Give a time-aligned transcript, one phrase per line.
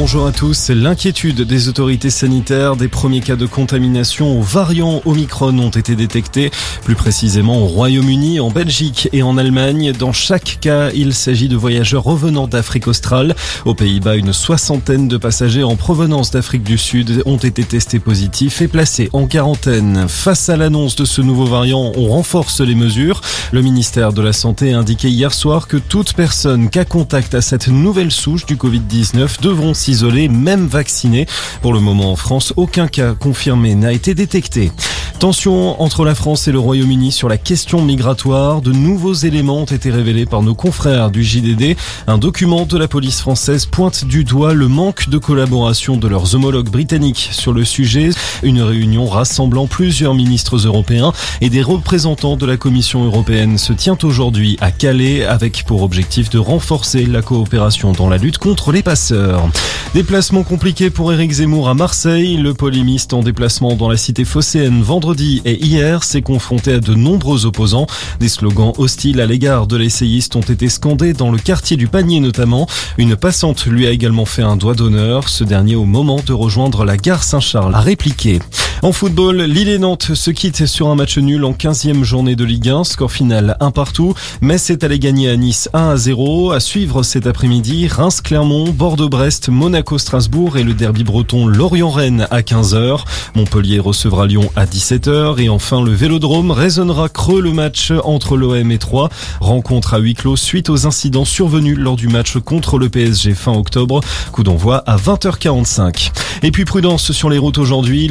[0.00, 0.70] Bonjour à tous.
[0.70, 6.52] L'inquiétude des autorités sanitaires, des premiers cas de contamination aux variants Omicron ont été détectés,
[6.84, 9.90] plus précisément au Royaume-Uni, en Belgique et en Allemagne.
[9.90, 13.34] Dans chaque cas, il s'agit de voyageurs revenant d'Afrique australe.
[13.64, 18.62] Aux Pays-Bas, une soixantaine de passagers en provenance d'Afrique du Sud ont été testés positifs
[18.62, 20.06] et placés en quarantaine.
[20.06, 23.20] Face à l'annonce de ce nouveau variant, on renforce les mesures.
[23.50, 27.40] Le ministère de la Santé a indiqué hier soir que toute personne cas contact à
[27.40, 31.26] cette nouvelle souche du Covid-19 devront s'isoler, même vaccinés.
[31.62, 34.70] Pour le moment en France, aucun cas confirmé n'a été détecté.
[35.18, 38.62] Tension entre la France et le Royaume-Uni sur la question migratoire.
[38.62, 41.76] De nouveaux éléments ont été révélés par nos confrères du JDD.
[42.06, 46.36] Un document de la police française pointe du doigt le manque de collaboration de leurs
[46.36, 48.10] homologues britanniques sur le sujet.
[48.44, 53.98] Une réunion rassemblant plusieurs ministres européens et des représentants de la Commission européenne se tient
[54.04, 58.84] aujourd'hui à Calais avec pour objectif de renforcer la coopération dans la lutte contre les
[58.84, 59.48] passeurs.
[59.94, 62.36] Déplacement compliqué pour Éric Zemmour à Marseille.
[62.36, 65.07] Le polémiste en déplacement dans la cité phocéenne vendredi
[65.44, 67.86] et hier s'est confronté à de nombreux opposants.
[68.20, 72.20] Des slogans hostiles à l'égard de l'essayiste ont été scandés dans le quartier du panier
[72.20, 72.66] notamment.
[72.98, 75.28] Une passante lui a également fait un doigt d'honneur.
[75.28, 78.40] Ce dernier au moment de rejoindre la gare Saint-Charles a répliqué.
[78.80, 82.44] En football, Lille et Nantes se quittent sur un match nul en 15e journée de
[82.44, 82.84] Ligue 1.
[82.84, 84.14] Score final un partout.
[84.40, 86.52] Metz est allé gagner à Nice 1 à 0.
[86.52, 93.00] À suivre cet après-midi, Reims-Clermont, Bordeaux-Brest, Monaco-Strasbourg et le derby breton Lorient-Rennes à 15h.
[93.34, 95.40] Montpellier recevra Lyon à 17h.
[95.40, 99.08] Et enfin, le Vélodrome résonnera creux le match entre l'OM et 3.
[99.40, 103.54] Rencontre à huis clos suite aux incidents survenus lors du match contre le PSG fin
[103.54, 104.02] octobre.
[104.30, 106.12] Coup d'envoi à 20h45.
[106.44, 108.06] Et puis prudence sur les routes aujourd'hui.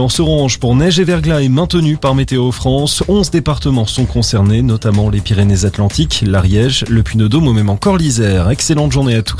[0.00, 3.04] Vigilance orange pour neige et verglas est maintenue par Météo France.
[3.06, 8.48] 11 départements sont concernés, notamment les Pyrénées-Atlantiques, l'Ariège, le Puy-de-Dôme ou même encore l'Isère.
[8.48, 9.36] Excellente journée à tous.